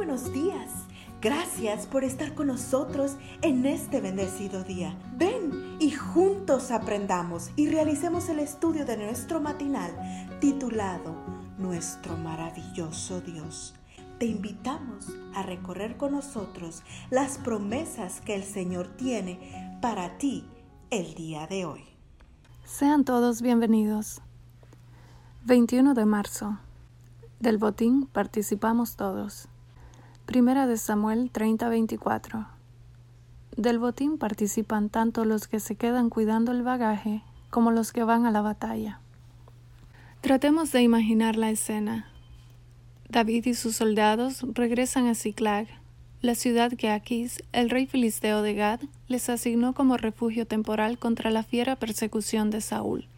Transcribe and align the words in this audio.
buenos 0.00 0.32
días. 0.32 0.70
Gracias 1.20 1.86
por 1.86 2.04
estar 2.04 2.34
con 2.34 2.46
nosotros 2.46 3.18
en 3.42 3.66
este 3.66 4.00
bendecido 4.00 4.64
día. 4.64 4.98
Ven 5.18 5.76
y 5.78 5.90
juntos 5.90 6.70
aprendamos 6.70 7.50
y 7.54 7.68
realicemos 7.68 8.30
el 8.30 8.38
estudio 8.38 8.86
de 8.86 8.96
nuestro 8.96 9.42
matinal 9.42 9.90
titulado 10.40 11.14
Nuestro 11.58 12.16
maravilloso 12.16 13.20
Dios. 13.20 13.74
Te 14.18 14.24
invitamos 14.24 15.08
a 15.34 15.42
recorrer 15.42 15.98
con 15.98 16.12
nosotros 16.12 16.82
las 17.10 17.36
promesas 17.36 18.22
que 18.22 18.34
el 18.34 18.44
Señor 18.44 18.88
tiene 18.96 19.78
para 19.82 20.16
ti 20.16 20.46
el 20.88 21.12
día 21.12 21.46
de 21.46 21.66
hoy. 21.66 21.84
Sean 22.64 23.04
todos 23.04 23.42
bienvenidos. 23.42 24.22
21 25.44 25.92
de 25.92 26.06
marzo. 26.06 26.58
Del 27.38 27.58
botín 27.58 28.06
participamos 28.06 28.96
todos. 28.96 29.50
Primera 30.30 30.68
de 30.68 30.76
Samuel 30.76 31.32
30:24. 31.32 32.46
Del 33.56 33.80
botín 33.80 34.16
participan 34.16 34.88
tanto 34.88 35.24
los 35.24 35.48
que 35.48 35.58
se 35.58 35.74
quedan 35.74 36.08
cuidando 36.08 36.52
el 36.52 36.62
bagaje 36.62 37.24
como 37.50 37.72
los 37.72 37.90
que 37.90 38.04
van 38.04 38.26
a 38.26 38.30
la 38.30 38.40
batalla. 38.40 39.00
Tratemos 40.20 40.70
de 40.70 40.82
imaginar 40.82 41.34
la 41.34 41.50
escena. 41.50 42.06
David 43.08 43.46
y 43.46 43.54
sus 43.54 43.74
soldados 43.74 44.46
regresan 44.54 45.08
a 45.08 45.16
Ziklag, 45.16 45.66
la 46.22 46.36
ciudad 46.36 46.74
que 46.74 46.90
Aquis, 46.90 47.42
el 47.50 47.68
rey 47.68 47.86
filisteo 47.86 48.40
de 48.42 48.54
Gad, 48.54 48.82
les 49.08 49.28
asignó 49.30 49.74
como 49.74 49.96
refugio 49.96 50.46
temporal 50.46 50.96
contra 51.00 51.32
la 51.32 51.42
fiera 51.42 51.74
persecución 51.74 52.50
de 52.50 52.60
Saúl. 52.60 53.08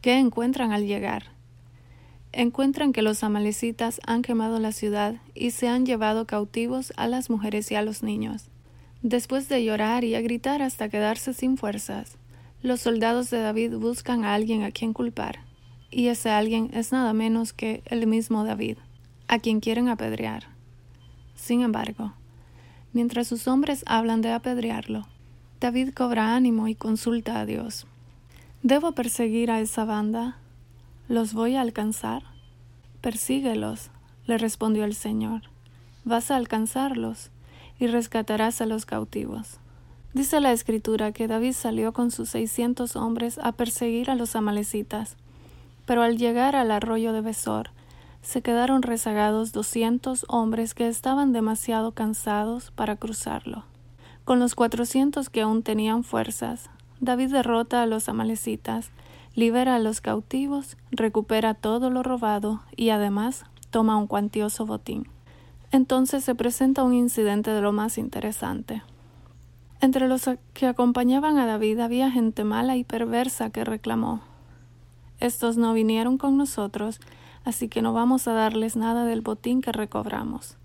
¿Qué 0.00 0.18
encuentran 0.18 0.72
al 0.72 0.84
llegar? 0.84 1.37
Encuentran 2.32 2.92
que 2.92 3.02
los 3.02 3.24
amalecitas 3.24 4.00
han 4.06 4.22
quemado 4.22 4.58
la 4.58 4.72
ciudad 4.72 5.16
y 5.34 5.50
se 5.52 5.68
han 5.68 5.86
llevado 5.86 6.26
cautivos 6.26 6.92
a 6.96 7.06
las 7.06 7.30
mujeres 7.30 7.70
y 7.70 7.74
a 7.74 7.82
los 7.82 8.02
niños. 8.02 8.48
Después 9.02 9.48
de 9.48 9.64
llorar 9.64 10.04
y 10.04 10.14
a 10.14 10.20
gritar 10.20 10.60
hasta 10.62 10.88
quedarse 10.88 11.32
sin 11.32 11.56
fuerzas, 11.56 12.16
los 12.62 12.80
soldados 12.80 13.30
de 13.30 13.38
David 13.38 13.76
buscan 13.76 14.24
a 14.24 14.34
alguien 14.34 14.62
a 14.62 14.72
quien 14.72 14.92
culpar, 14.92 15.40
y 15.90 16.08
ese 16.08 16.30
alguien 16.30 16.70
es 16.74 16.90
nada 16.92 17.12
menos 17.12 17.52
que 17.52 17.82
el 17.86 18.06
mismo 18.06 18.44
David, 18.44 18.78
a 19.28 19.38
quien 19.38 19.60
quieren 19.60 19.88
apedrear. 19.88 20.48
Sin 21.36 21.62
embargo, 21.62 22.12
mientras 22.92 23.28
sus 23.28 23.46
hombres 23.46 23.84
hablan 23.86 24.20
de 24.20 24.32
apedrearlo, 24.32 25.06
David 25.60 25.90
cobra 25.94 26.34
ánimo 26.34 26.68
y 26.68 26.74
consulta 26.74 27.40
a 27.40 27.46
Dios. 27.46 27.86
¿Debo 28.62 28.92
perseguir 28.92 29.50
a 29.50 29.60
esa 29.60 29.84
banda? 29.84 30.38
¿Los 31.08 31.32
voy 31.32 31.56
a 31.56 31.62
alcanzar? 31.62 32.22
Persíguelos, 33.00 33.90
le 34.26 34.36
respondió 34.36 34.84
el 34.84 34.94
Señor. 34.94 35.40
Vas 36.04 36.30
a 36.30 36.36
alcanzarlos 36.36 37.30
y 37.78 37.86
rescatarás 37.86 38.60
a 38.60 38.66
los 38.66 38.84
cautivos. 38.84 39.58
Dice 40.12 40.38
la 40.42 40.52
escritura 40.52 41.12
que 41.12 41.26
David 41.26 41.54
salió 41.54 41.94
con 41.94 42.10
sus 42.10 42.28
seiscientos 42.28 42.94
hombres 42.94 43.38
a 43.42 43.52
perseguir 43.52 44.10
a 44.10 44.16
los 44.16 44.36
amalecitas, 44.36 45.16
pero 45.86 46.02
al 46.02 46.18
llegar 46.18 46.54
al 46.54 46.70
arroyo 46.70 47.14
de 47.14 47.22
Besor, 47.22 47.70
se 48.20 48.42
quedaron 48.42 48.82
rezagados 48.82 49.52
doscientos 49.52 50.26
hombres 50.28 50.74
que 50.74 50.88
estaban 50.88 51.32
demasiado 51.32 51.92
cansados 51.92 52.70
para 52.70 52.96
cruzarlo. 52.96 53.64
Con 54.26 54.40
los 54.40 54.54
cuatrocientos 54.54 55.30
que 55.30 55.40
aún 55.40 55.62
tenían 55.62 56.04
fuerzas, 56.04 56.68
David 57.00 57.32
derrota 57.32 57.82
a 57.82 57.86
los 57.86 58.10
amalecitas 58.10 58.90
libera 59.38 59.76
a 59.76 59.78
los 59.78 60.00
cautivos, 60.00 60.76
recupera 60.90 61.54
todo 61.54 61.90
lo 61.90 62.02
robado 62.02 62.60
y 62.74 62.90
además 62.90 63.44
toma 63.70 63.96
un 63.96 64.08
cuantioso 64.08 64.66
botín. 64.66 65.06
Entonces 65.70 66.24
se 66.24 66.34
presenta 66.34 66.82
un 66.82 66.92
incidente 66.92 67.52
de 67.52 67.60
lo 67.60 67.70
más 67.70 67.98
interesante. 67.98 68.82
Entre 69.80 70.08
los 70.08 70.28
que 70.54 70.66
acompañaban 70.66 71.38
a 71.38 71.46
David 71.46 71.78
había 71.78 72.10
gente 72.10 72.42
mala 72.42 72.76
y 72.76 72.82
perversa 72.82 73.50
que 73.50 73.62
reclamó 73.62 74.22
Estos 75.20 75.56
no 75.56 75.72
vinieron 75.72 76.18
con 76.18 76.36
nosotros, 76.36 76.98
así 77.44 77.68
que 77.68 77.80
no 77.80 77.92
vamos 77.92 78.26
a 78.26 78.32
darles 78.32 78.74
nada 78.74 79.04
del 79.04 79.20
botín 79.20 79.62
que 79.62 79.70
recobramos. 79.70 80.56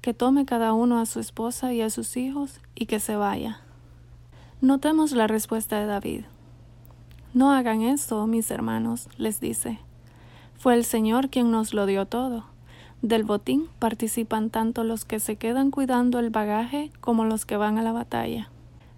Que 0.00 0.14
tome 0.14 0.46
cada 0.46 0.74
uno 0.74 1.00
a 1.00 1.06
su 1.06 1.18
esposa 1.18 1.72
y 1.72 1.80
a 1.80 1.90
sus 1.90 2.16
hijos 2.16 2.60
y 2.76 2.86
que 2.86 3.00
se 3.00 3.16
vaya. 3.16 3.62
Notemos 4.60 5.10
la 5.10 5.26
respuesta 5.26 5.80
de 5.80 5.86
David. 5.86 6.24
No 7.34 7.52
hagan 7.52 7.80
eso, 7.80 8.26
mis 8.26 8.50
hermanos, 8.50 9.08
les 9.16 9.40
dice. 9.40 9.78
Fue 10.58 10.74
el 10.74 10.84
Señor 10.84 11.30
quien 11.30 11.50
nos 11.50 11.72
lo 11.72 11.86
dio 11.86 12.04
todo. 12.04 12.44
Del 13.00 13.24
botín 13.24 13.68
participan 13.78 14.50
tanto 14.50 14.84
los 14.84 15.04
que 15.06 15.18
se 15.18 15.36
quedan 15.36 15.70
cuidando 15.70 16.18
el 16.18 16.28
bagaje 16.28 16.92
como 17.00 17.24
los 17.24 17.46
que 17.46 17.56
van 17.56 17.78
a 17.78 17.82
la 17.82 17.92
batalla. 17.92 18.50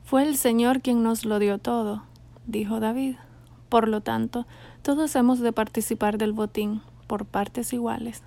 Fue 0.04 0.24
el 0.24 0.36
Señor 0.36 0.82
quien 0.82 1.02
nos 1.02 1.24
lo 1.24 1.38
dio 1.38 1.58
todo, 1.58 2.02
dijo 2.46 2.80
David. 2.80 3.16
Por 3.68 3.88
lo 3.88 4.00
tanto, 4.00 4.46
todos 4.82 5.14
hemos 5.16 5.38
de 5.38 5.52
participar 5.52 6.18
del 6.18 6.32
botín, 6.32 6.82
por 7.06 7.24
partes 7.24 7.72
iguales. 7.72 8.22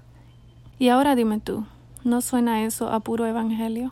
Y 0.79 0.89
ahora 0.89 1.15
dime 1.15 1.39
tú, 1.39 1.65
¿no 2.03 2.21
suena 2.21 2.63
eso 2.63 2.89
a 2.89 3.01
puro 3.01 3.25
evangelio? 3.25 3.91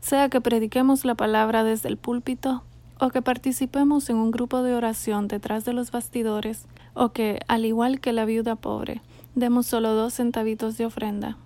Sea 0.00 0.28
que 0.28 0.40
prediquemos 0.40 1.04
la 1.04 1.14
palabra 1.14 1.64
desde 1.64 1.88
el 1.88 1.96
púlpito, 1.96 2.62
o 3.02 3.10
que 3.10 3.20
participemos 3.20 4.08
en 4.10 4.16
un 4.16 4.30
grupo 4.30 4.62
de 4.62 4.76
oración 4.76 5.26
detrás 5.26 5.64
de 5.64 5.72
los 5.72 5.90
bastidores, 5.90 6.66
o 6.94 7.08
que, 7.08 7.40
al 7.48 7.64
igual 7.64 7.98
que 7.98 8.12
la 8.12 8.24
viuda 8.24 8.54
pobre, 8.54 9.02
demos 9.34 9.66
solo 9.66 9.94
dos 9.94 10.14
centavitos 10.14 10.78
de 10.78 10.86
ofrenda. 10.86 11.36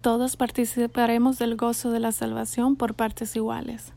Todos 0.00 0.36
participaremos 0.36 1.38
del 1.38 1.54
gozo 1.54 1.92
de 1.92 2.00
la 2.00 2.10
salvación 2.10 2.74
por 2.74 2.94
partes 2.94 3.36
iguales. 3.36 3.92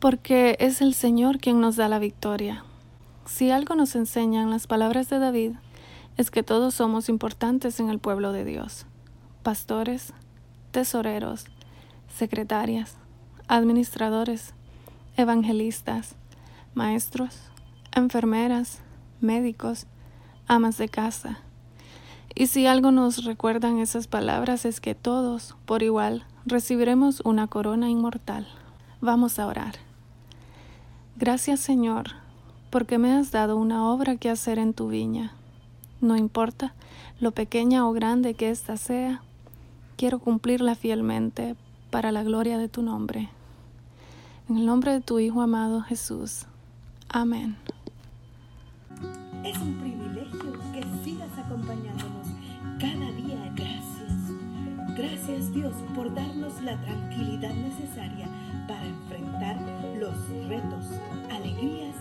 Porque 0.00 0.56
es 0.58 0.80
el 0.80 0.94
Señor 0.94 1.38
quien 1.38 1.60
nos 1.60 1.76
da 1.76 1.90
la 1.90 1.98
victoria. 1.98 2.64
Si 3.26 3.50
algo 3.50 3.74
nos 3.74 3.94
enseñan 3.94 4.48
las 4.48 4.66
palabras 4.66 5.10
de 5.10 5.18
David, 5.18 5.52
es 6.16 6.30
que 6.30 6.42
todos 6.42 6.76
somos 6.76 7.10
importantes 7.10 7.78
en 7.78 7.90
el 7.90 7.98
pueblo 7.98 8.32
de 8.32 8.46
Dios. 8.46 8.86
Pastores, 9.42 10.14
tesoreros, 10.70 11.44
secretarias, 12.08 12.96
administradores, 13.48 14.54
evangelistas, 15.18 16.14
maestros, 16.74 17.40
enfermeras, 17.92 18.78
médicos, 19.20 19.86
amas 20.46 20.78
de 20.78 20.88
casa. 20.88 21.40
Y 22.36 22.46
si 22.46 22.66
algo 22.66 22.92
nos 22.92 23.24
recuerdan 23.24 23.80
esas 23.80 24.06
palabras 24.06 24.64
es 24.64 24.80
que 24.80 24.94
todos, 24.94 25.56
por 25.66 25.82
igual, 25.82 26.24
recibiremos 26.46 27.20
una 27.24 27.48
corona 27.48 27.90
inmortal. 27.90 28.46
Vamos 29.00 29.40
a 29.40 29.48
orar. 29.48 29.74
Gracias 31.16 31.58
Señor, 31.58 32.10
porque 32.70 32.96
me 32.96 33.12
has 33.12 33.32
dado 33.32 33.56
una 33.56 33.90
obra 33.90 34.16
que 34.16 34.30
hacer 34.30 34.60
en 34.60 34.72
tu 34.72 34.86
viña. 34.86 35.32
No 36.00 36.16
importa 36.16 36.74
lo 37.18 37.32
pequeña 37.32 37.88
o 37.88 37.92
grande 37.92 38.34
que 38.34 38.50
ésta 38.50 38.76
sea, 38.76 39.20
quiero 39.96 40.20
cumplirla 40.20 40.76
fielmente 40.76 41.56
para 41.90 42.12
la 42.12 42.22
gloria 42.22 42.56
de 42.56 42.68
tu 42.68 42.82
nombre. 42.82 43.30
En 44.48 44.56
el 44.56 44.64
nombre 44.64 44.92
de 44.92 45.00
tu 45.02 45.18
Hijo 45.18 45.42
amado 45.42 45.82
Jesús. 45.82 46.46
Amén. 47.10 47.54
Es 49.44 49.58
un 49.58 49.74
privilegio 49.74 50.52
que 50.72 50.82
sigas 51.04 51.28
acompañándonos 51.36 52.28
cada 52.80 53.12
día. 53.12 53.52
Gracias. 53.54 54.96
Gracias 54.96 55.52
Dios 55.52 55.74
por 55.94 56.14
darnos 56.14 56.62
la 56.62 56.80
tranquilidad 56.80 57.52
necesaria 57.52 58.26
para 58.66 58.86
enfrentar 58.86 59.58
los 60.00 60.16
retos, 60.48 60.86
alegrías 61.30 61.96